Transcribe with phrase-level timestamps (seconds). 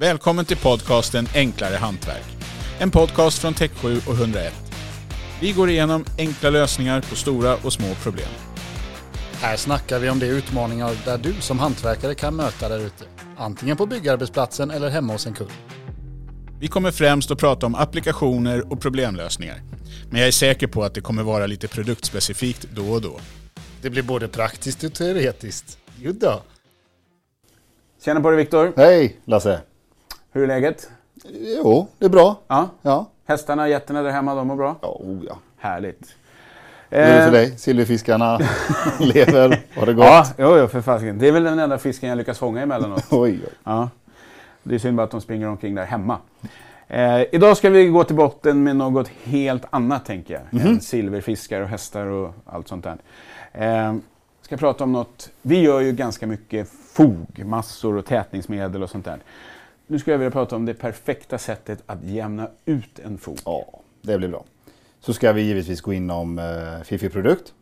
[0.00, 2.24] Välkommen till podcasten Enklare Hantverk.
[2.78, 4.54] En podcast från Tech7 och 101.
[5.40, 8.28] Vi går igenom enkla lösningar på stora och små problem.
[9.32, 13.04] Här snackar vi om de utmaningar där du som hantverkare kan möta där ute.
[13.36, 15.50] Antingen på byggarbetsplatsen eller hemma hos en kund.
[16.60, 19.62] Vi kommer främst att prata om applikationer och problemlösningar.
[20.10, 23.20] Men jag är säker på att det kommer vara lite produktspecifikt då och då.
[23.82, 25.78] Det blir både praktiskt och teoretiskt.
[25.96, 26.42] Jodå.
[28.04, 28.72] Tjena på dig Viktor.
[28.76, 29.60] Hej Lasse!
[30.38, 30.90] Hur är läget?
[31.56, 32.36] Jo, det är bra.
[32.48, 32.68] Ja.
[32.82, 33.06] Ja.
[33.26, 34.76] Hästarna, getterna där hemma, de mår bra?
[34.82, 35.38] Ja, oh, ja.
[35.58, 36.14] Härligt.
[36.90, 37.58] Hur är det för Eh, dig?
[37.58, 38.38] Silverfiskarna
[39.00, 39.60] lever?
[39.76, 40.04] Har det gått?
[40.06, 41.18] Ja, jo, jo, för fasiken.
[41.18, 43.04] Det är väl den enda fisken jag lyckas fånga emellanåt.
[43.10, 43.52] Oj, oj.
[43.64, 43.90] Ja.
[44.62, 46.18] Det är synd bara att de springer omkring där hemma.
[46.88, 50.42] Eh, idag ska vi gå till botten med något helt annat, tänker jag.
[50.60, 50.66] Mhm.
[50.66, 52.96] Än silverfiskar och hästar och allt sånt där.
[53.52, 53.94] Eh,
[54.42, 55.30] ska prata om något.
[55.42, 59.18] Vi gör ju ganska mycket fogmassor och tätningsmedel och sånt där.
[59.90, 63.38] Nu skulle jag vilja prata om det perfekta sättet att jämna ut en fog.
[63.44, 63.64] Ja,
[64.02, 64.44] det blir bra.
[65.00, 67.52] Så ska vi givetvis gå inom eh, Fifi Produkt.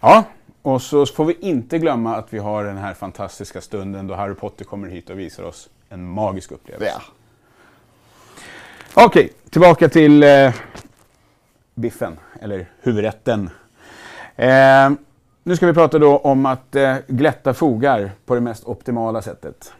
[0.00, 0.24] Ja,
[0.62, 4.34] och så får vi inte glömma att vi har den här fantastiska stunden då Harry
[4.34, 6.92] Potter kommer hit och visar oss en magisk upplevelse.
[8.94, 9.04] Ja.
[9.04, 10.54] Okej, tillbaka till eh,
[11.74, 13.50] biffen, eller huvudrätten.
[14.36, 14.90] Eh,
[15.42, 19.72] nu ska vi prata då om att eh, glätta fogar på det mest optimala sättet.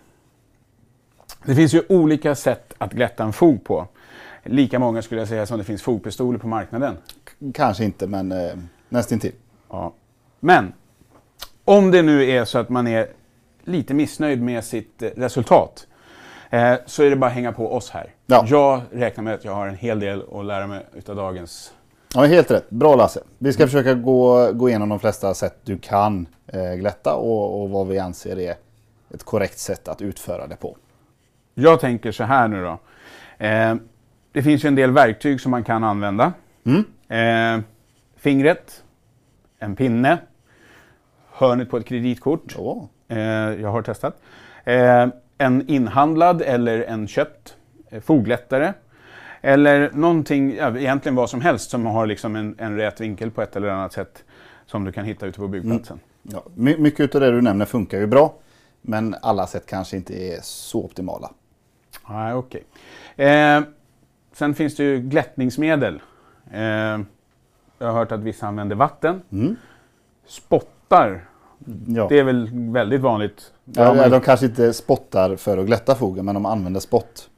[1.46, 3.86] Det finns ju olika sätt att glätta en fog på.
[4.44, 6.96] Lika många skulle jag säga som det finns fogpistoler på marknaden.
[7.40, 8.52] K- Kanske inte, men eh,
[8.88, 9.32] nästintill.
[9.70, 9.92] Ja.
[10.40, 10.72] Men
[11.64, 13.06] om det nu är så att man är
[13.64, 15.86] lite missnöjd med sitt eh, resultat
[16.50, 18.14] eh, så är det bara att hänga på oss här.
[18.26, 18.44] Ja.
[18.48, 21.72] Jag räknar med att jag har en hel del att lära mig utav dagens...
[22.14, 22.70] Ja, helt rätt.
[22.70, 23.20] Bra Lasse.
[23.38, 27.70] Vi ska försöka gå, gå igenom de flesta sätt du kan eh, glätta och, och
[27.70, 28.54] vad vi anser är
[29.14, 30.76] ett korrekt sätt att utföra det på.
[31.58, 32.78] Jag tänker så här nu då.
[33.46, 33.74] Eh,
[34.32, 36.32] det finns ju en del verktyg som man kan använda.
[37.08, 37.60] Eh,
[38.16, 38.82] fingret,
[39.58, 40.18] en pinne,
[41.32, 42.52] hörnet på ett kreditkort.
[42.52, 42.88] Så.
[43.08, 43.18] Eh,
[43.60, 44.20] jag har testat.
[44.64, 45.06] Eh,
[45.38, 47.56] en inhandlad eller en köpt
[47.90, 48.74] eh, foglättare.
[49.40, 53.42] Eller någonting, ja, egentligen vad som helst som har liksom en, en rät vinkel på
[53.42, 54.24] ett eller annat sätt
[54.66, 56.00] som du kan hitta ute på byggplatsen.
[56.22, 58.34] Ja, my- mycket av det du nämner funkar ju bra.
[58.82, 61.30] Men alla sätt kanske inte är så optimala.
[62.10, 62.64] Nej, okej.
[63.16, 63.60] Eh,
[64.32, 66.00] sen finns det ju glättningsmedel.
[66.52, 66.60] Eh,
[67.78, 69.22] jag har hört att vissa använder vatten.
[69.32, 69.56] Mm.
[70.26, 71.24] Spottar,
[71.86, 72.06] Ja.
[72.08, 73.52] det är väl väldigt vanligt.
[73.64, 77.30] Ja, man- de kanske inte spottar för att glätta fogen, men de använder spott.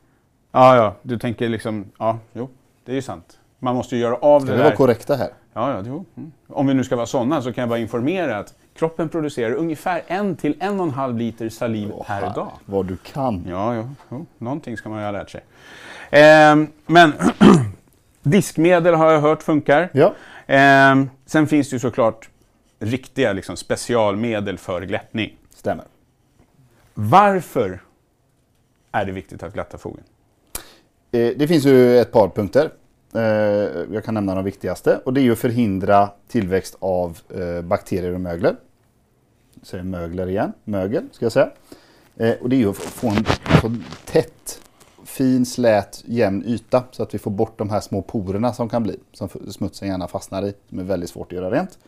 [0.52, 2.48] ja, ja, du tänker liksom, ja, jo,
[2.84, 3.38] det är ju sant.
[3.58, 4.64] Man måste ju göra av Ska det vi där.
[4.64, 5.28] vara korrekta här?
[5.52, 6.04] Ja, ja, jo.
[6.16, 6.32] Mm.
[6.48, 10.02] Om vi nu ska vara sådana så kan jag bara informera att kroppen producerar ungefär
[10.06, 12.52] en till en och en halv liter saliv Åh, per dag.
[12.64, 13.44] Vad du kan.
[13.48, 15.40] Ja, ja, jo, någonting ska man ju ha lärt sig.
[16.10, 17.12] Ehm, men
[18.22, 19.88] diskmedel har jag hört funkar.
[19.92, 20.14] Ja.
[20.46, 22.28] Ehm, sen finns det ju såklart
[22.78, 25.36] riktiga liksom, specialmedel för glättning.
[25.54, 25.84] Stämmer.
[26.94, 27.80] Varför
[28.92, 30.04] är det viktigt att glätta fogen?
[31.12, 32.70] Eh, Det finns ju ett par punkter.
[33.14, 33.20] Eh,
[33.94, 35.00] Jag kan nämna de viktigaste.
[35.04, 38.56] Och det är ju att förhindra tillväxt av eh, bakterier och mögler.
[39.68, 40.52] Säger mögler igen.
[40.64, 41.50] Mögel ska jag säga.
[42.16, 43.24] Eh, Och det är ju att få en
[43.60, 43.72] få
[44.04, 44.60] tätt,
[45.04, 46.84] fin, slät, jämn yta.
[46.90, 48.98] Så att vi får bort de här små porerna som kan bli.
[49.12, 50.54] Som smutsen gärna fastnar i.
[50.68, 51.78] Som är väldigt svårt att göra rent.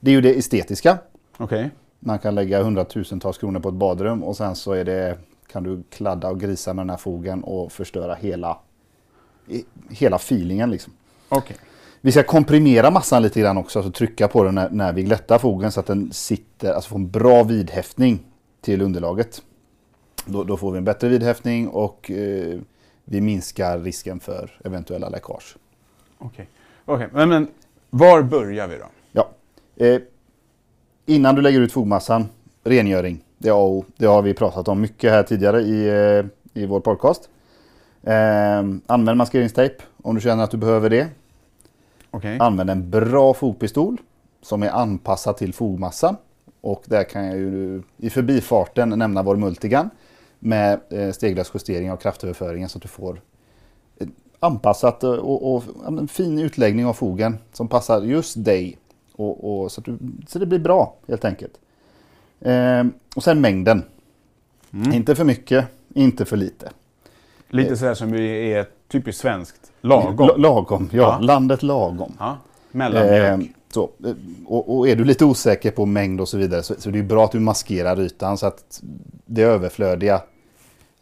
[0.00, 0.98] Det är ju det estetiska.
[1.36, 1.70] Okej.
[2.00, 5.82] Man kan lägga hundratusentals kronor på ett badrum och sen så är det, kan du
[5.90, 8.58] kladda och grisa med den här fogen och förstöra hela,
[9.90, 10.70] hela feelingen.
[10.70, 10.92] Liksom.
[11.28, 11.56] Okej.
[12.04, 15.38] Vi ska komprimera massan lite grann också, alltså trycka på den när, när vi glättar
[15.38, 18.20] fogen så att den sitter, alltså får en bra vidhäftning
[18.60, 19.42] till underlaget.
[20.26, 22.58] Då, då får vi en bättre vidhäftning och eh,
[23.04, 25.56] vi minskar risken för eventuella läckage.
[26.18, 26.48] Okej.
[26.84, 27.48] Okej, Men, men
[27.90, 28.86] var börjar vi då?
[29.12, 29.28] Ja.
[29.76, 30.00] Eh,
[31.06, 32.28] innan du lägger ut fogmassan,
[32.64, 33.20] rengöring.
[33.38, 33.84] Det är A och.
[33.96, 36.24] Det har vi pratat om mycket här tidigare i, eh,
[36.62, 37.28] i vår podcast.
[38.02, 41.08] Eh, använd maskeringstejp om du känner att du behöver det.
[42.14, 42.38] Okej.
[42.40, 44.00] Använd en bra fogpistol
[44.42, 46.16] som är anpassad till fogmassan.
[46.60, 49.90] Och där kan jag ju i förbifarten nämna vår Multigun
[50.38, 53.20] med eh, stegläsjustering av kraftöverföringen så att du får
[53.98, 54.08] ett
[54.40, 58.78] anpassat och, och ja, en fin utläggning av fogen som passar just dig.
[59.12, 59.98] Och, och så, att du,
[60.28, 61.60] så det blir bra helt enkelt.
[62.40, 62.84] Eh,
[63.16, 63.82] och sen mängden.
[64.92, 66.70] Inte för mycket, inte för lite.
[67.48, 69.72] Lite sådär som vi är typiskt svenskt.
[69.80, 70.28] Lagom.
[70.28, 70.98] L- lagom, ja.
[71.02, 71.18] Ja.
[71.18, 72.12] Landet lagom.
[72.18, 72.38] Ja.
[72.70, 73.40] Mellanmjölk.
[73.40, 73.90] Eh, så,
[74.46, 77.02] och, och är du lite osäker på mängd och så vidare så, så det är
[77.02, 78.82] bra att du maskerar ytan så att
[79.26, 80.14] det överflödiga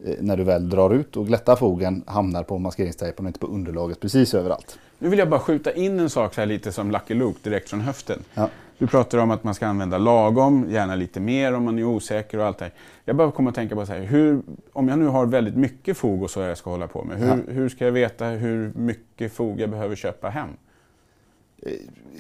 [0.04, 3.46] eh, när du väl drar ut och glättar fogen hamnar på maskeringstejpen och inte på
[3.46, 4.78] underlaget precis överallt.
[4.98, 7.70] Nu vill jag bara skjuta in en sak så här lite som Lucky Luke direkt
[7.70, 8.22] från höften.
[8.34, 8.48] Ja.
[8.80, 12.38] Du pratar om att man ska använda lagom, gärna lite mer om man är osäker
[12.38, 12.74] och allt det här.
[13.04, 14.42] Jag bara kommer att tänka på så här, hur,
[14.72, 17.26] om jag nu har väldigt mycket fog och så jag ska hålla på med, hur,
[17.28, 17.36] Ja.
[17.48, 20.48] hur ska jag veta hur mycket fog jag behöver köpa hem?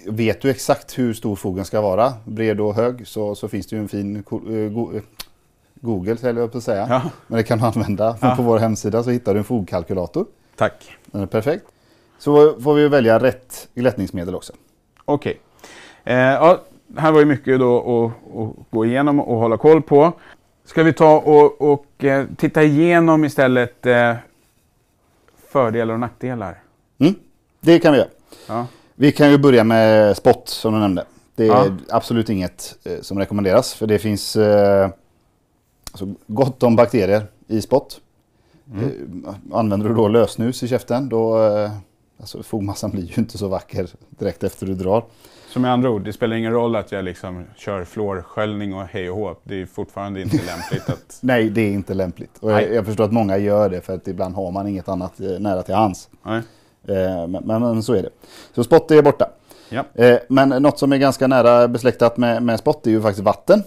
[0.06, 3.76] Vet du exakt hur stor fogen ska vara, bred och hög, så, så finns det
[3.76, 5.02] ju en fin eh, eh,
[5.74, 6.86] Google, eller jag på att säga.
[6.88, 8.16] Ja, Men det kan du använda.
[8.20, 8.36] Ja.
[8.36, 10.26] På vår hemsida så hittar du en fogkalkylator.
[10.56, 10.96] tack.
[11.06, 11.64] Den är perfekt.
[12.18, 14.52] Så får vi välja rätt glättningsmedel också.
[15.04, 15.40] Okej.
[16.04, 16.60] Eh, ja,
[16.96, 20.12] här var ju mycket då att, att gå igenom och hålla koll på.
[20.64, 24.14] Ska vi ta och, och eh, titta igenom istället eh,
[25.48, 26.62] fördelar och nackdelar?
[26.98, 27.14] Mm,
[27.60, 28.08] det kan vi göra.
[28.48, 28.66] Ja.
[28.94, 31.04] Vi kan ju börja med spot som du nämnde.
[31.34, 31.66] Det är Ja.
[31.88, 34.90] absolut inget eh, som rekommenderas för det finns eh,
[35.92, 38.00] alltså, gott om bakterier i spot.
[38.74, 39.26] Mm.
[39.52, 41.36] Använder du då lösnus i käften då
[42.20, 45.04] alltså, fogmassan blir ju inte så vacker direkt efter du drar.
[45.50, 49.10] Så med andra ord, det spelar ingen roll att jag liksom kör fluorsköljning och hej
[49.10, 49.36] och hå.
[49.42, 51.18] Det är fortfarande inte lämpligt att...
[51.20, 52.38] Nej, det är inte lämpligt.
[52.40, 55.20] Och jag, jag förstår att många gör det för att ibland har man inget annat
[55.20, 56.08] eh, nära till hands.
[56.24, 56.34] Eh,
[57.28, 58.08] men, men, men så är det.
[58.54, 59.28] Så spot är borta.
[59.68, 59.84] Ja.
[59.94, 63.62] Eh, men något som är ganska nära besläktat med, med spot är ju faktiskt vatten.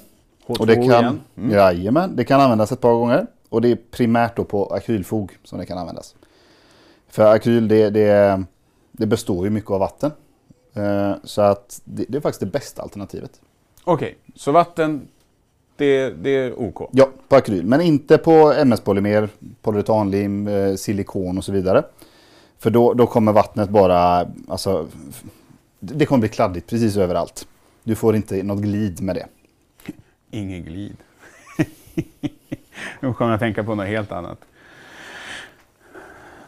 [0.47, 1.21] H2 Och det kan, igen.
[1.37, 1.51] Mm.
[1.51, 3.27] jajamän, det kan användas ett par gånger.
[3.49, 6.15] Och det är primärt då på akrylfog som det kan användas.
[7.09, 8.43] För akryl det, det,
[8.91, 10.11] det består ju mycket av vatten.
[10.73, 13.41] Eh, så att det, det är faktiskt det bästa alternativet.
[13.83, 15.07] Okej, så vatten,
[15.75, 16.89] det, det är OK.
[16.91, 17.65] Ja, på akryl.
[17.65, 19.29] Men inte på MS-polymer,
[19.61, 21.83] polyuretanlim, eh, silikon och så vidare.
[22.59, 24.87] För då, då kommer vattnet bara, alltså,
[25.79, 27.47] det kommer bli kladdigt precis överallt.
[27.83, 29.27] Du får inte något glid med det.
[30.31, 30.97] Ingen glid.
[32.99, 34.37] Nu kommer jag att tänka på något helt annat.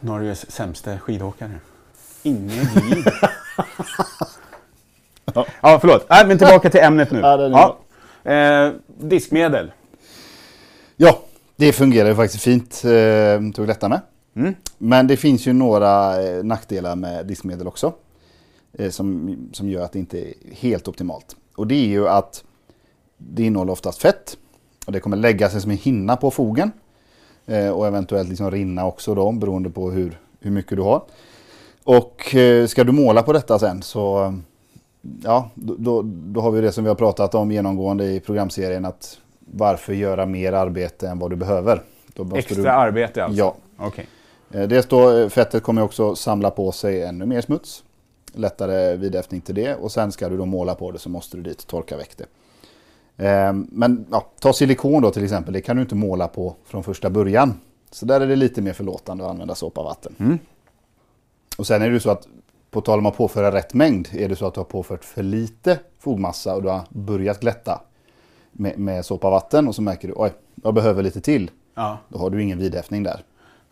[0.00, 1.60] Norges sämsta skidåkare.
[2.22, 3.04] Ingen glid.
[5.34, 5.46] Ja.
[5.60, 6.06] ja, förlåt.
[6.10, 7.20] Nej, men tillbaka till ämnet nu.
[7.20, 9.72] Ja, är Eh, diskmedel.
[10.96, 11.18] Ja,
[11.56, 14.00] det fungerar ju faktiskt fint eh, glätta med.
[14.36, 14.54] Mm.
[14.78, 17.92] Men det finns ju några eh, nackdelar med diskmedel också.
[18.72, 21.36] Eh, som, som gör att det inte är helt optimalt.
[21.56, 22.44] Och det är ju att
[23.18, 24.36] det innehåller oftast fett.
[24.86, 26.72] Och det kommer lägga sig som en hinna på fogen.
[27.46, 31.02] Eh, och eventuellt liksom rinna också då beroende på hur, hur mycket du har.
[31.86, 34.34] Och eh, ska du måla på detta sen så
[35.22, 39.18] ja, då, då, har vi det som vi har pratat om genomgående i programserien att
[39.38, 41.82] varför göra mer arbete än vad du behöver?
[42.34, 43.38] Extra du, arbete alltså?
[43.38, 43.54] Ja.
[44.50, 47.84] Eh, Dels då, fettet kommer också samla på sig ännu mer smuts.
[48.32, 51.42] Lättare vidhäftning till det och sen ska du då måla på det så måste du
[51.42, 52.26] dit torka väck det.
[53.26, 56.82] Eh, Men ja, ta silikon då till exempel, det kan du inte måla på från
[56.82, 57.54] första början.
[57.90, 60.14] Så där är det lite mer förlåtande att använda såpavatten.
[60.18, 60.38] Mm.
[61.56, 62.28] Och sen är det så att
[62.70, 65.22] på tal om att påföra rätt mängd, är det så att du har påfört för
[65.22, 67.80] lite fogmassa och du har börjat glätta
[68.52, 70.32] med, med såpavatten och så märker du oj,
[70.62, 71.50] jag behöver lite till.
[71.74, 73.22] Ja, Då har du ingen vidhäftning där.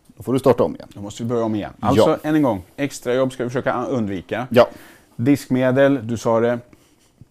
[0.07, 0.87] Då får du starta om igen.
[0.93, 1.73] då måste vi börja om igen.
[1.79, 2.29] Alltså, Ja.
[2.29, 2.63] än en gång.
[2.75, 4.47] Extrajobb ska vi försöka undvika.
[4.51, 4.67] Ja,
[5.15, 6.59] Diskmedel, du sa det,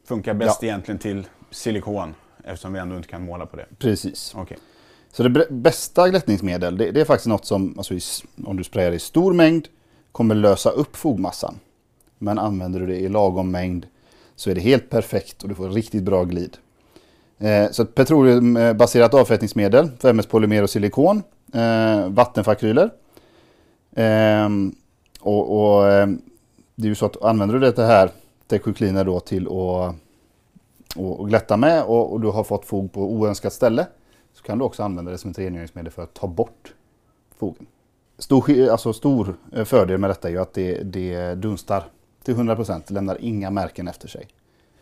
[0.04, 0.68] funkar bäst Ja.
[0.68, 2.14] egentligen till silikon
[2.44, 3.66] eftersom vi ändå inte kan måla på det.
[3.78, 4.32] precis.
[4.36, 4.58] Okej.
[5.12, 7.94] Så det bästa glättningsmedel, det, det är faktiskt något som, alltså
[8.46, 9.68] om du sprayar i stor mängd,
[10.14, 11.54] kommer lösa upp fogmassan.
[12.18, 13.86] Men använder du det i lagom mängd
[14.36, 16.56] så är det helt perfekt och du får riktigt bra glid.
[17.38, 21.22] Eh, så ett petroleumbaserat eh, avfettningsmedel för MS-polymer och silikon,
[21.54, 22.90] eh, vattenfakryler.
[23.96, 24.74] Ehm,
[25.20, 26.20] och och ehm,
[26.74, 28.10] det är ju så att använder du det här
[28.46, 29.94] Tech Cleaner då till att
[30.96, 33.86] och, och glätta med och, och du har fått fog på oönskat ställe
[34.34, 36.74] så kan du också använda det som ett rengöringsmedel för att ta bort
[37.38, 37.66] fogen.
[38.18, 41.84] Stor, alltså stor eh, fördel med detta är ju att det, det dunstar
[42.22, 44.28] till 100%, det lämnar inga märken efter sig.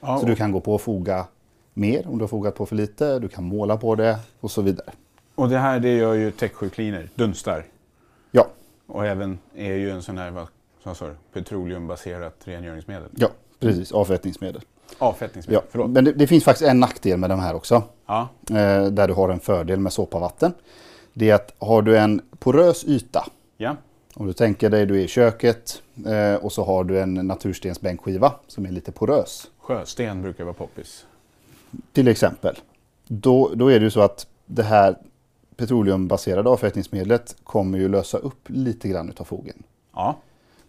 [0.01, 1.27] Ja, Så du kan gå på och foga
[1.75, 4.63] mer om du har fogat på för lite, du kan måla på det och så
[4.63, 4.91] vidare.
[5.35, 7.65] Och det här det gör ju Tech 7 Cleaner, dunstar.
[8.31, 8.47] Ja,
[8.87, 10.47] Och även är ju en sån här, vad
[10.85, 13.09] vad sa petroleumbaserat rengöringsmedel.
[13.17, 13.29] ja
[13.61, 14.63] precis, avfettningsmedel.
[14.99, 15.69] Avfettningsmedel, Ja.
[15.71, 15.91] förlåt.
[15.91, 17.83] Men det, det finns faktiskt en nackdel med de här också.
[18.07, 20.53] Ja, Eh, där du har en fördel med såpavatten.
[21.15, 23.27] Det är att har du en porös yta
[23.57, 23.77] ja,
[24.15, 28.33] Om du tänker dig du är i köket eh, och så har du en naturstensbänkskiva
[28.47, 29.51] som är lite porös.
[29.59, 31.07] sjösten brukar vara poppis.
[31.93, 32.59] Till exempel.
[33.07, 34.97] Då, då är det ju så att det här
[35.57, 39.63] petroleumbaserade avfettningsmedlet kommer ju lösa upp lite grann utav fogen.
[39.95, 40.17] Ja,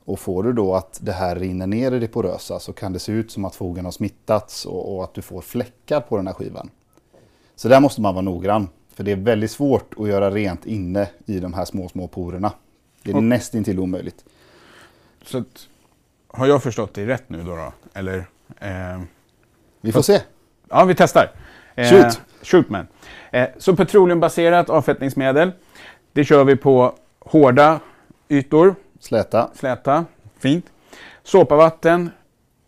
[0.05, 2.99] Och får du då att det här rinner ner i det porösa så kan det
[2.99, 6.27] se ut som att fogen har smittats och, och att du får fläckar på den
[6.27, 6.69] här skivan.
[7.55, 8.67] Så där måste man vara noggrann.
[8.95, 12.51] För det är väldigt svårt att göra rent inne i de här små, små porerna.
[13.03, 14.25] Det är Och- nästintill omöjligt.
[15.25, 15.67] Så att,
[16.27, 17.55] har jag förstått dig rätt nu då?
[17.55, 17.73] då?
[17.93, 18.17] Eller?
[18.59, 19.01] Eh,
[19.81, 20.21] Vi får se.
[20.69, 21.31] ja, vi testar.
[21.75, 22.21] Eh, Shoot.
[22.41, 22.87] shoot man.
[23.31, 25.51] Eh, så petroleumbaserat avfettningsmedel.
[26.11, 27.79] Det kör vi på hårda
[28.29, 29.49] ytor, Släta.
[29.55, 30.05] släta,
[30.39, 30.65] fint.
[31.23, 32.09] Såpavatten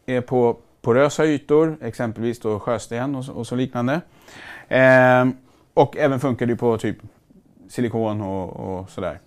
[0.06, 4.02] är på porösa ytor, exempelvis då sjösten och, så- och så liknande.
[4.68, 5.26] Eh,
[5.76, 6.98] och även funkar det på typ
[7.70, 9.20] silikon och, och sådär.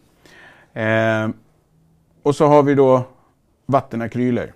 [0.72, 1.28] Eh,
[2.22, 3.02] och så har vi då
[3.66, 4.52] vattenakryler.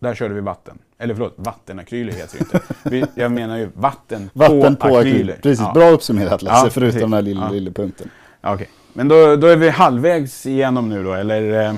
[0.00, 0.78] Där körde vi vatten.
[0.98, 2.60] Eller förlåt, vattenakryler heter det inte.
[2.82, 4.98] Vi, jag menar ju vatten, Vatten på akryl.
[4.98, 5.34] akryler.
[5.42, 5.72] Precis, Ja.
[5.72, 7.50] bra uppsummerat Lasse, Ja, förutom den här lilla, Ja.
[7.50, 8.10] lilla punkten.
[8.40, 11.66] Ja, Okej, men då, då är vi halvvägs igenom nu då, eller?
[11.66, 11.74] Eh,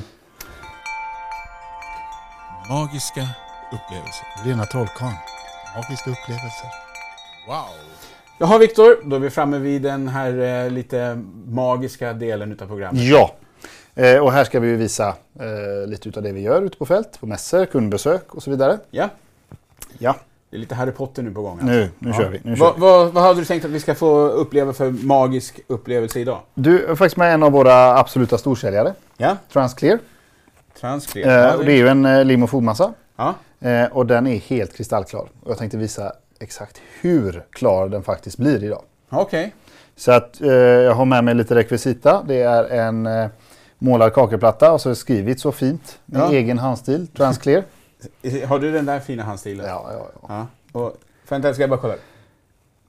[2.69, 3.21] Magiska
[3.73, 4.27] upplevelser.
[4.45, 5.15] Rena trollkarlen.
[5.77, 6.69] Magiska upplevelser.
[7.49, 7.67] Wow!
[8.43, 13.03] Jaha Viktor, då är vi framme vid den här eh, lite magiska delen utav programmet.
[13.03, 13.35] Ja,
[13.95, 15.09] eh, och här ska vi visa
[15.41, 18.79] eh, lite utav det vi gör ute på fält, på mässor, kundbesök och så vidare.
[18.91, 19.09] Ja,
[19.99, 20.17] Ja,
[20.51, 21.53] det är lite Harry Potter nu på gång.
[21.53, 21.67] alltså.
[21.67, 22.17] nu, nu Ja.
[22.17, 22.41] kör vi.
[22.45, 22.75] Nu kör Vad,
[23.07, 23.13] vi.
[23.13, 26.41] vad, hade du tänkt att vi ska få uppleva för magisk upplevelse idag?
[26.55, 29.99] Du är faktiskt med en av våra absoluta storsäljare, Ja, Transclear.
[30.81, 31.49] transkler.
[31.49, 32.93] Eh, och det är ju en eh, lim och fogmassa.
[33.17, 33.35] ja.
[33.61, 35.29] Eh, och den är helt kristallklar.
[35.43, 38.83] Och jag tänkte visa exakt hur klar den faktiskt blir idag.
[39.09, 39.55] Okej.
[39.97, 42.23] Så att eh, jag har med mig lite rekvisita.
[42.29, 43.27] Det är en eh,
[43.79, 46.33] målad kakelplatta och så är det skrivit så fint med Ja.
[46.33, 47.65] egen handstil, Transclear.
[48.47, 49.67] Har du den där fina handstilen?
[49.67, 50.47] ja, ja, ja.
[50.73, 50.81] ja.
[50.81, 50.97] Och,
[51.29, 51.95] vänta, ska jag bara kolla.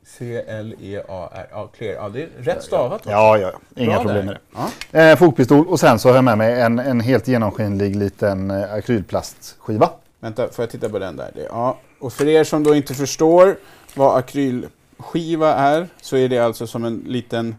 [0.05, 1.47] C-L-E-A-R.
[1.51, 1.93] Ja, clear.
[1.93, 2.93] Ja, det är rätt stavat.
[2.93, 3.09] också.
[3.09, 3.81] Ja, ja, ja.
[3.83, 4.69] Inga Bra problem med Ja.
[4.91, 5.11] det.
[5.11, 8.73] Eh, fogpistol och sen så har jag med mig en, en helt genomskinlig liten eh,
[8.73, 9.89] akrylplastskiva.
[10.21, 11.31] Vänta, får jag titta på den där?
[11.35, 11.77] Det, ja.
[11.99, 13.55] Och för er som då inte förstår
[13.95, 17.55] vad akrylskiva är, så är det alltså som en liten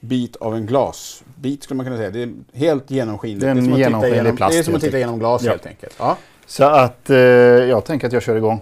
[0.00, 2.10] bit av en glasbit skulle man kunna säga.
[2.10, 3.40] Det är helt genomskinligt.
[3.40, 5.50] Det är att titta genomskinlig igenom, plast, Det är som att titta igenom glas Ja.
[5.50, 5.94] helt enkelt.
[5.98, 6.16] Ja.
[6.46, 8.60] Så att eh, jag tänker att jag kör igång.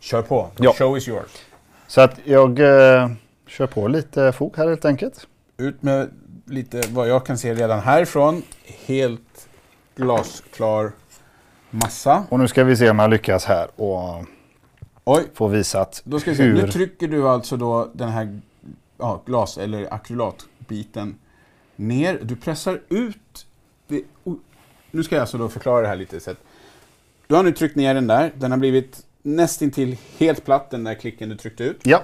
[0.00, 0.48] Kör på.
[0.58, 0.72] Ja.
[0.72, 1.30] Show is yours.
[1.86, 3.10] Så att jag eh,
[3.46, 5.26] kör på lite fog här helt enkelt.
[5.56, 6.10] Ut med
[6.46, 8.42] lite vad jag kan se redan härifrån.
[8.86, 9.48] Helt
[9.96, 10.92] glasklar
[11.70, 12.24] massa.
[12.28, 14.24] Och nu ska vi se om jag lyckas här och
[15.04, 16.42] Oj, få visat då ska vi se.
[16.42, 16.62] hur...
[16.62, 18.40] Nu trycker du alltså då den här
[18.98, 21.14] ja, glas eller akrylatbiten
[21.76, 22.18] ner.
[22.22, 23.46] Du pressar ut.
[23.86, 24.02] Det,
[24.90, 26.20] nu ska jag alltså då förklara det här lite.
[26.20, 26.34] Så
[27.26, 28.32] du har nu tryckt ner den där.
[28.34, 31.80] Den har blivit nästintill helt platt, den där klicken du tryckte ut.
[31.82, 32.02] Ja,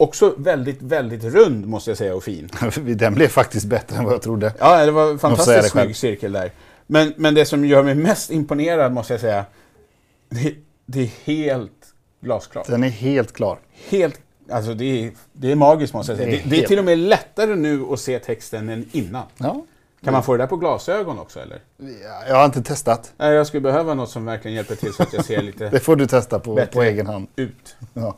[0.00, 2.48] Också väldigt, väldigt rund måste jag säga och fin.
[2.96, 4.54] den blev faktiskt bättre än vad jag trodde.
[4.58, 6.52] Ja, det var en fantastiskt snygg cirkel där.
[6.92, 9.44] Men, men det som gör mig mest imponerad måste jag säga,
[10.28, 10.54] det,
[10.86, 11.72] det är helt
[12.20, 12.66] glasklart.
[12.66, 13.58] Den är helt klar.
[13.88, 14.20] Helt,
[14.50, 16.30] alltså det är, det är magiskt måste jag säga.
[16.30, 18.88] Det Det är det är, helt- till och med lättare nu att se texten än
[18.92, 19.26] innan.
[19.38, 19.64] Ja.
[20.04, 21.60] Kan man få det där på glasögon också eller?
[21.76, 23.12] Ja, Jag har inte testat.
[23.16, 25.80] Nej, jag skulle behöva något som verkligen hjälper till så att jag ser lite Det
[25.80, 27.26] får du testa på, på egen hand.
[27.36, 27.76] ut.
[27.94, 28.16] Ja.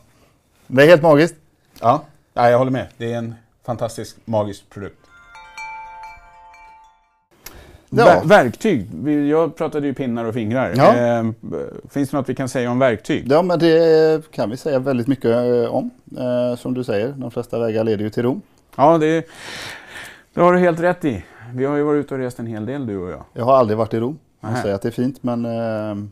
[0.67, 1.35] Det är helt magiskt.
[1.81, 2.87] Ja, ja, jag håller med.
[2.97, 3.35] Det är en
[3.67, 4.99] fantastisk, magisk produkt.
[7.95, 8.05] Ja.
[8.05, 8.87] Ver- verktyg.
[9.31, 10.75] Jag pratade ju pinnar och fingrar.
[10.77, 10.97] Ja.
[10.97, 11.25] Eh,
[11.91, 13.27] finns det något vi kan säga om verktyg?
[13.33, 15.91] Ja, men det kan vi säga väldigt mycket eh, om.
[16.19, 18.43] Eh, som du säger, de flesta vägar leder ju till Rom.
[18.77, 19.27] Ja, det,
[20.35, 21.25] det har du helt rätt i.
[21.55, 23.25] Vi har ju varit ute och rest en hel del du och jag.
[23.33, 24.19] Jag har aldrig varit i Rom.
[24.41, 24.63] Jag Nähä.
[24.63, 25.45] säger att det är fint, men...
[25.45, 26.05] Eh,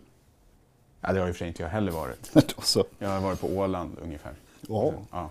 [1.02, 2.30] Ja, det har ju för sig inte jag heller varit.
[2.34, 2.84] då så.
[2.98, 4.32] Jag har varit på Åland ungefär.
[4.68, 4.92] Ja.
[5.12, 5.30] Ja.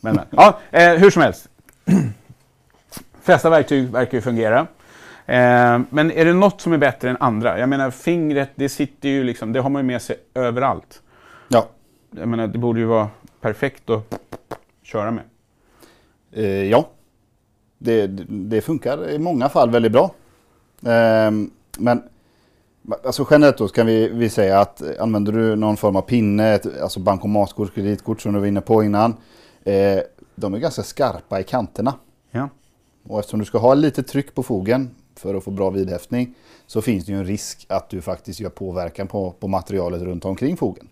[0.00, 0.24] Men, men.
[0.30, 1.48] Ja, eh, hur som helst.
[3.22, 4.66] flesta verktyg verkar ju fungera.
[5.26, 7.58] Eh, men är det något som är bättre än andra?
[7.58, 11.02] Jag menar fingret, det sitter ju liksom, det har man ju med sig överallt.
[11.48, 11.68] Ja.
[12.10, 13.08] Jag menar, det borde ju vara
[13.40, 14.14] perfekt att
[14.82, 15.24] köra med.
[16.32, 16.88] Eh, ja.
[17.78, 20.10] Det, det funkar i många fall väldigt bra.
[20.86, 22.02] Ehm, men
[23.04, 26.54] alltså generellt då kan vi, vi säga att eh, använder du någon form av pinne,
[26.54, 29.14] ett, alltså bankomatkort, kreditkort som du var inne på innan.
[29.64, 30.00] Eh,
[30.34, 31.94] de är ganska skarpa i kanterna.
[32.30, 32.48] Ja.
[33.08, 36.34] Och eftersom du ska ha lite tryck på fogen för att få bra vidhäftning
[36.66, 40.24] så finns det ju en risk att du faktiskt gör påverkan på, på materialet runt
[40.24, 40.88] omkring fogen.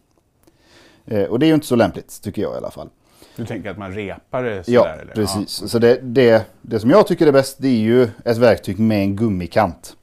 [1.06, 2.88] Eh, och det är ju inte så lämpligt tycker jag i alla fall.
[3.36, 4.76] Du tänker att man repar det sådär?
[4.76, 5.12] Ja, eller?
[5.14, 5.70] precis.
[5.70, 9.00] Så det, det, det som jag tycker är bäst det är ju ett verktyg med
[9.02, 9.96] en gummikant.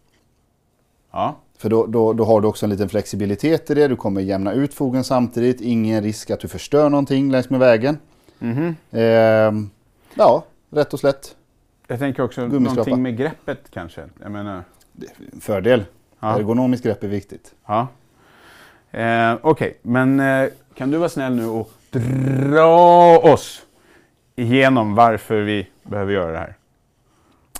[1.12, 1.36] Ja.
[1.58, 3.88] För då, då, då har du också en liten flexibilitet i det.
[3.88, 5.62] Du kommer jämna ut fogen samtidigt.
[5.62, 7.98] Ingen risk att du förstör någonting längs med vägen.
[8.40, 8.76] Mhm.
[8.92, 9.70] Ehm,
[10.16, 11.36] ja, rätt och slätt.
[11.88, 14.04] Jag tänker också någonting med greppet kanske.
[14.22, 14.64] Jag menar,
[15.42, 15.84] Fördel.
[16.20, 16.40] Ja.
[16.40, 17.54] Ergonomiskt grepp är viktigt.
[17.66, 17.88] ja.
[18.92, 23.66] Eh, Okej, men eh, kan du vara snäll nu och dra oss
[24.36, 26.56] igenom varför vi behöver göra det här?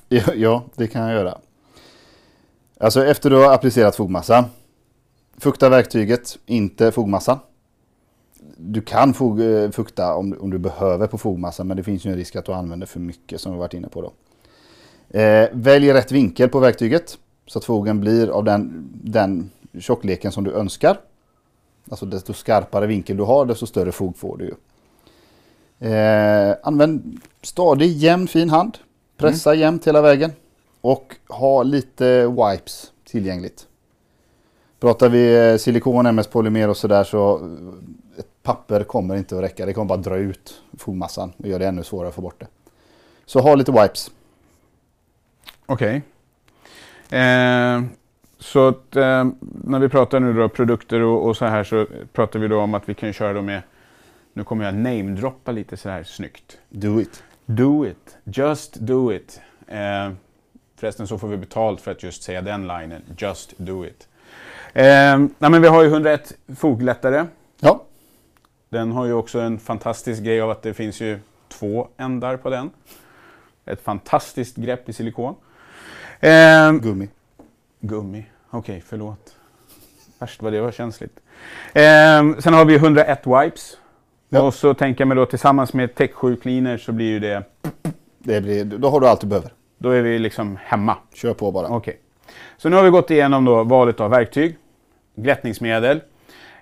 [0.10, 1.38] Ja, ja, det kan jag göra.
[2.80, 4.46] Alltså efter du har applicerat fogmassa.
[5.38, 7.40] Fukta verktyget, inte fogmassan.
[8.58, 12.18] Du kan eh, fukta om, om du behöver på fogmassa men det finns ju en
[12.18, 14.14] risk att du använder för mycket som vi varit inne på då.
[15.20, 20.44] Eh, välj rätt vinkel på verktyget så att fogen blir av den, den tjockleken som
[20.44, 21.00] du önskar.
[21.90, 24.56] Alltså desto skarpare vinkel du har desto större fog får du.
[25.88, 28.78] Eh, använd stadig, jämn, fin hand.
[29.18, 29.62] Pressa mm.
[29.62, 30.32] jämnt hela vägen.
[30.82, 33.68] Och ha lite wipes tillgängligt.
[34.80, 39.44] Pratar vi eh, silikon, MS polymer och sådär så eh, ett papper kommer inte att
[39.44, 39.66] räcka.
[39.66, 42.48] Det kommer bara dra ut fogmassan och göra det ännu svårare att få bort det.
[43.26, 44.12] Så ha lite wipes.
[45.66, 46.02] Okej.
[47.08, 47.20] Okay.
[47.20, 47.84] Eh,
[48.40, 49.26] så att, eh,
[49.64, 52.74] när vi pratar nu då produkter och, och, så här så pratar vi då om
[52.74, 53.62] att vi kan köra dem med,
[54.34, 56.58] nu kommer jag namedroppa lite så här snyggt.
[56.70, 57.24] Do it.
[57.46, 58.18] Do it.
[58.24, 59.42] Just do it.
[59.68, 60.12] Eh,
[60.76, 63.02] förresten så får vi betalt för att just säga den linen.
[63.18, 64.08] Just do it.
[64.74, 67.28] Eh, nej men vi har ju 101 foglättare.
[67.60, 67.86] Ja.
[68.76, 72.50] Den har ju också en fantastisk grej av att det finns ju två ändar på
[72.50, 72.70] den.
[73.66, 75.36] Ett fantastiskt grepp i silikon.
[76.20, 77.10] Eh, gummi.
[77.80, 78.26] Gummi.
[78.50, 79.36] Okej, okay, förlåt.
[80.20, 81.20] Värst vad det var känsligt.
[81.74, 83.78] Eh, sen har vi 101 wipes.
[84.30, 84.42] Ja.
[84.42, 87.44] Och så tänker jag mig då tillsammans med Tech 7 Cleaner så blir ju det...
[88.20, 89.54] det blir, då har du allt du behöver.
[89.78, 90.98] Då är vi liksom hemma.
[91.14, 91.68] Kör på bara.
[91.68, 91.76] Okej.
[91.78, 91.96] Okay.
[92.58, 94.58] Så nu har vi gått igenom då valet av verktyg,
[95.16, 96.02] glättningsmedel.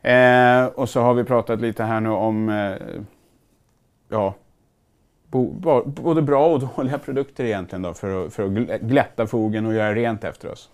[0.03, 2.75] Eh, och så har vi pratat lite här nu om eh,
[4.09, 4.35] ja,
[5.27, 5.53] bo,
[5.85, 9.95] både bra och dåliga produkter egentligen då för att, för att glätta fogen och göra
[9.95, 10.69] rent efter oss.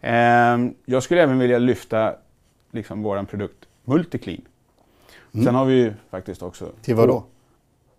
[0.00, 2.14] Eh, jag skulle även vilja lyfta
[2.70, 4.42] liksom våran produkt Multiclean.
[5.34, 5.46] Mm.
[5.46, 6.72] Sen har vi ju faktiskt också...
[6.82, 7.24] Till vad då?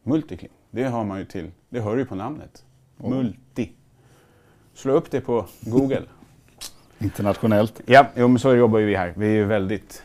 [0.04, 0.54] Multiclean.
[0.72, 2.64] Det har man ju till, det hör ju på namnet.
[2.98, 3.10] Oh.
[3.10, 3.72] Multi.
[4.74, 6.04] Slå upp det på Google.
[7.00, 7.82] Internationellt.
[7.86, 9.14] Ja, jo, men så jobbar ju vi här.
[9.18, 10.04] Vi är ju väldigt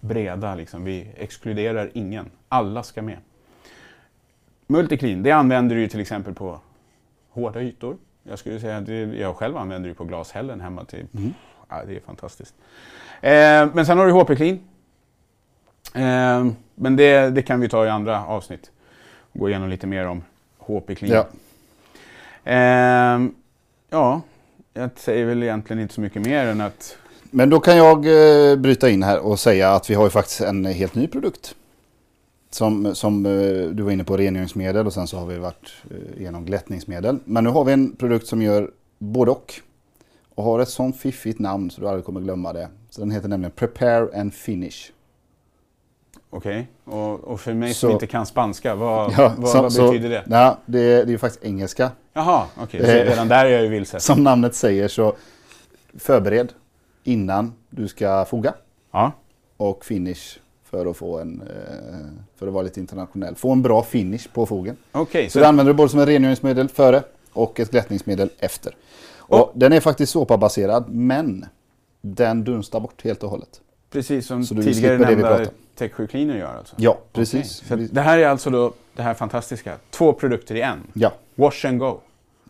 [0.00, 0.84] breda liksom.
[0.84, 2.30] Vi exkluderar ingen.
[2.48, 3.18] Alla ska med.
[4.66, 6.60] Multiclean, det använder du ju till exempel på
[7.30, 7.96] hårda ytor.
[8.22, 10.84] Jag skulle säga att jag själv använder det på glashällen hemma.
[10.84, 11.34] Till, mm.
[11.68, 12.54] ja, det är fantastiskt.
[13.20, 13.30] Eh,
[13.74, 14.58] men sen har du HP Clean.
[15.94, 18.70] Eh, men det, det, kan vi ta i andra avsnitt.
[19.32, 20.22] Gå igenom lite mer om
[20.58, 21.14] HP Clean.
[21.14, 21.26] Ja.
[22.52, 23.20] Eh,
[23.90, 24.22] ja,
[24.74, 26.98] jag säger väl egentligen inte så mycket mer än att...
[27.30, 30.40] Men då kan jag eh, bryta in här och säga att vi har ju faktiskt
[30.40, 31.54] en helt ny produkt.
[32.50, 33.32] Som, som eh,
[33.70, 37.18] du var inne på, rengöringsmedel och sen så har vi varit eh, igenom glättningsmedel.
[37.24, 39.54] Men nu har vi en produkt som gör både och.
[40.34, 42.68] Och har ett sånt fiffigt namn så du aldrig kommer glömma det.
[42.90, 44.92] Så den heter nämligen Prepare and Finish.
[46.30, 46.98] Okej, okay.
[46.98, 50.08] och, och, för mig så, som inte kan spanska, vad, ja, vad, så, vad betyder
[50.08, 50.24] det?
[50.30, 51.90] Ja, det, det är ju faktiskt engelska.
[52.12, 53.04] Jaha, okej, okay.
[53.04, 54.00] så redan där är jag ju vilse.
[54.00, 55.16] Som namnet säger så
[55.98, 56.52] förbered
[57.06, 58.54] innan du ska foga.
[58.92, 59.12] Ja.
[59.56, 61.96] Och finish för att få en, eh,
[62.36, 63.34] för att vara lite internationell.
[63.34, 64.76] Få en bra finish på fogen.
[64.92, 68.76] Okay, så, så det använder du både som ett rengöringsmedel före och ett glättningsmedel efter.
[69.16, 71.46] Och, och Den är faktiskt såpabaserad men
[72.00, 73.60] den dunstar bort helt och hållet.
[73.90, 76.74] Precis som tidigare nämnda Tech 7 Cleaner gör alltså?
[76.78, 77.62] Ja, precis.
[77.62, 77.88] Okay.
[77.92, 80.78] det här är alltså då det här fantastiska, två produkter i en?
[80.92, 81.12] Ja.
[81.34, 82.00] Wash and go?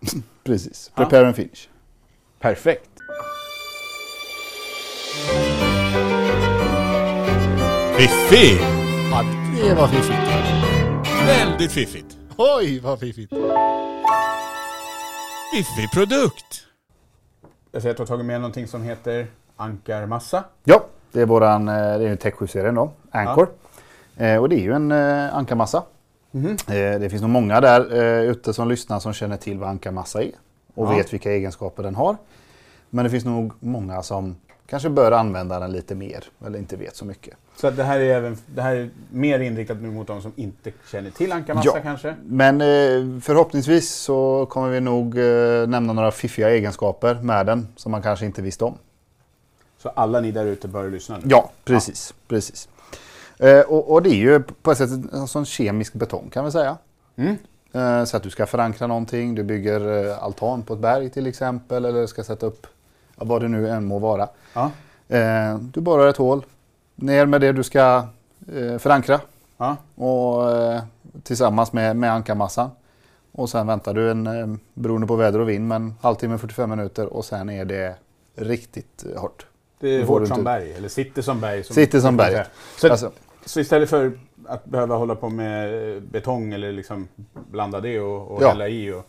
[0.44, 1.26] precis, prepare ja.
[1.26, 1.68] and finish.
[2.38, 2.90] Perfekt.
[7.96, 8.60] Fiffig!
[9.10, 9.24] Ja,
[9.62, 10.18] det var fiffigt.
[11.26, 12.18] Väldigt fiffigt.
[12.36, 13.32] Oj, vad fiffigt.
[15.52, 16.66] Fiffig produkt.
[17.72, 19.26] Jag ser att du har tagit med någonting som heter
[19.56, 20.44] ankarmassa.
[20.64, 23.48] Ja, det är våran, eh, det är ju Tech 7-serien då, Anchor.
[24.16, 24.24] Ja.
[24.24, 25.82] Eh, och det är ju en eh, ankarmassa.
[26.32, 26.94] Mm -hmm.
[26.94, 30.22] eh, det finns nog många där eh, ute som lyssnar som känner till vad ankarmassa
[30.22, 30.32] är
[30.74, 30.96] och ja.
[30.96, 32.16] vet vilka egenskaper den har.
[32.90, 36.96] Men det finns nog många som kanske bör använda den lite mer eller inte vet
[36.96, 37.36] så mycket.
[37.56, 40.72] Så det här är, även, det här är mer inriktat nu mot de som inte
[40.90, 42.14] känner till ankarmassa ja, kanske?
[42.24, 47.92] Men eh, förhoppningsvis så kommer vi nog eh, nämna några fiffiga egenskaper med den som
[47.92, 48.78] man kanske inte visste om.
[49.78, 51.24] Så alla ni där ute bör lyssna nu?
[51.28, 52.14] Ja, precis.
[52.16, 52.24] Ja.
[52.28, 52.68] precis.
[53.38, 56.50] Eh, och, och, det är ju på ett sätt en sån kemisk betong kan vi
[56.50, 56.76] säga.
[57.16, 57.36] Mm.
[58.06, 62.06] Så att du ska förankra någonting, du bygger altan på ett berg till exempel eller
[62.06, 62.66] ska sätta upp
[63.16, 64.28] vad det nu än må vara.
[64.54, 64.70] Ja.
[65.08, 66.44] Eh, du borrar ett hål,
[66.94, 68.06] ner med det du ska
[68.54, 69.20] eh, förankra.
[69.56, 69.76] Ja.
[69.94, 70.82] Och, eh,
[71.22, 72.70] tillsammans med, med ankarmassan.
[73.32, 77.06] Och sen väntar du en, eh, beroende på väder och vind, men halvtimme, 45 minuter
[77.06, 77.94] och sen är det
[78.36, 79.46] riktigt eh, hårt.
[79.80, 81.64] Det är hårt som berg, eller sitter som berg.
[81.64, 82.44] Som sitter som berg.
[82.78, 83.10] Så, alltså.
[83.44, 84.12] så, istället för
[84.46, 87.08] att behöva hålla på med eh, betong eller liksom
[87.50, 88.48] blanda det och, och Ja.
[88.48, 88.92] hälla i.
[88.92, 89.06] Och,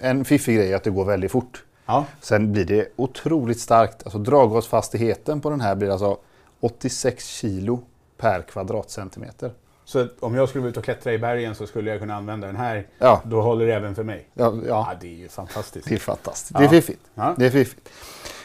[0.00, 1.64] En fiffig grej är att det går väldigt fort.
[1.90, 2.04] Ja.
[2.20, 4.02] Sen blir det otroligt starkt.
[4.04, 6.18] Alltså draggasfastigheten på den här blir alltså
[6.60, 7.80] 86 kilo
[8.16, 9.50] per kvadratcentimeter.
[9.84, 12.46] Så om jag skulle vara ute och klättra i bergen så skulle jag kunna använda
[12.46, 12.86] den här.
[12.98, 14.28] Ja, Då håller det även för mig.
[14.34, 15.88] ja, Ja, ja det är ju fantastiskt.
[15.88, 16.58] det är fantastiskt.
[16.58, 17.00] Det är fiffigt.
[17.36, 17.88] Det är fiffigt.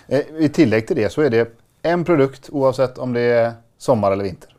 [0.08, 4.12] Eh, I tillägg till det så är det en produkt oavsett om det är sommar
[4.12, 4.56] eller vinter.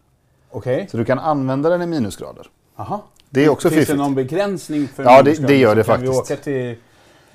[0.51, 0.89] Okej.
[0.91, 2.47] Så du kan använda den i minusgrader.
[2.77, 3.05] Aha.
[3.31, 3.99] Det är också Finns fiffigt.
[3.99, 6.33] det någon begränsning för Ja, det- det gör det kan vi faktiskt.
[6.33, 6.77] åka till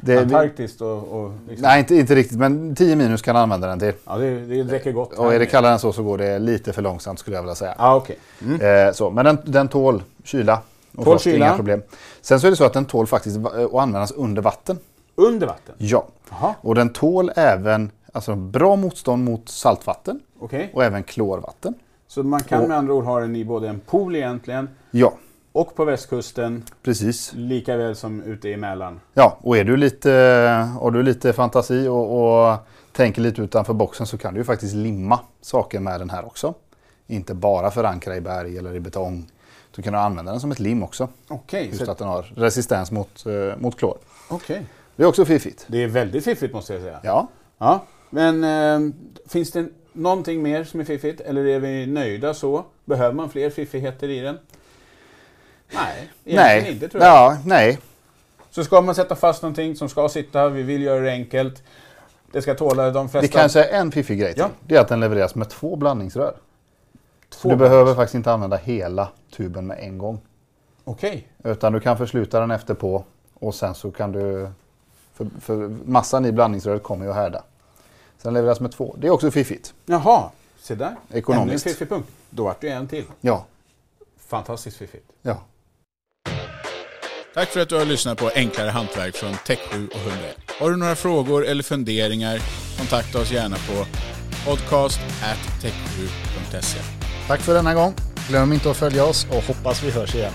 [0.02, 0.88] Det, Antarktis och...
[1.08, 1.62] och liksom.
[1.68, 3.94] nej, inte, inte riktigt, men 10 minus kan använda den till.
[4.06, 5.14] Ja, det, det räcker gott.
[5.14, 7.56] Och är det kallare än så så går det lite för långsamt skulle jag vilja
[7.56, 7.76] säga.
[7.78, 8.18] Ja, okej.
[8.62, 10.62] Eh, så, men den, den tål kyla.
[10.98, 11.46] Och Tål frost, kyla.
[11.46, 11.82] Inga problem.
[12.22, 14.78] Sen så är det så att den tål faktiskt va- att användas under vatten.
[15.16, 15.76] Under vatten?
[15.78, 16.06] Ja.
[16.30, 20.72] Jaha, Och den tål även alltså, bra motstånd mot saltvatten okej.
[20.74, 21.74] och även klorvatten.
[22.08, 25.14] Så man kan Och- med andra ord ha den i både en pool egentligen Ja,
[25.52, 27.32] och på västkusten precis.
[27.36, 29.00] lika väl som ute i Mälaren.
[29.14, 30.10] Ja, och är du lite,
[30.80, 32.58] har du lite fantasi och, och
[32.92, 36.54] tänker lite utanför boxen så kan du ju faktiskt limma saker med den här också.
[37.08, 39.28] Inte bara förankra i berg eller i betong.
[39.76, 41.08] Du kan använda den som ett lim också.
[41.28, 43.98] Okej, Just så- att den har resistens mot, eh, mot klor.
[44.30, 44.66] okej.
[44.96, 45.66] Det är också fiffigt.
[45.68, 47.00] Det är väldigt fiffigt måste jag säga.
[47.04, 48.94] Ja, Ja, men eh,
[49.28, 51.22] finns det någonting mer som är fiffigt?
[51.22, 52.66] Eller är vi nöjda så?
[52.86, 54.38] Behöver man fler fiffigheter i den?
[55.74, 56.72] Nej, nej.
[56.72, 57.12] inte tror jag.
[57.12, 57.80] Ja, nej.
[58.52, 61.64] Så ska man sätta fast någonting som ska sitta, vi vill göra det enkelt.
[62.32, 63.40] Det ska tåla de Det flesta...
[63.40, 64.42] kanske är en fiffig grej till.
[64.42, 64.50] Ja.
[64.68, 66.34] Det är att den levereras med två blandningsrör.
[67.30, 70.20] två du behöver faktiskt inte använda hela tuben med en gång.
[70.84, 73.04] Okej, Utan du kan försluta den efter på
[73.34, 74.50] och sen så kan du...
[75.14, 75.56] För, för
[75.86, 77.44] massan i blandningsröret kommer ju att härda.
[78.18, 78.96] Sen levereras med två.
[78.98, 79.74] Det är också fiffigt.
[79.86, 80.30] jaha.
[80.60, 80.96] Se där.
[81.14, 81.46] Ekonomiskt.
[81.46, 82.10] Ännu en fiffig punkt.
[82.30, 83.06] Då vart det en till.
[83.22, 83.46] Ja.
[84.28, 85.06] Fantastiskt fiffigt.
[85.22, 85.38] ja.
[87.34, 90.38] Tack för att du har lyssnat på Enklare Hantverk från Tech7 och 101.
[90.60, 92.40] Har du några frågor eller funderingar,
[92.78, 93.86] kontakta oss gärna på
[94.46, 95.00] podcast
[95.62, 96.80] tech7.se.
[97.28, 97.94] Tack för denna gång.
[98.30, 100.34] Glöm inte att följa oss och hoppas vi hörs igen.